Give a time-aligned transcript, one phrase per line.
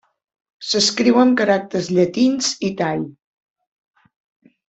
[0.67, 3.05] S'escriu amb caràcters llatins i tai.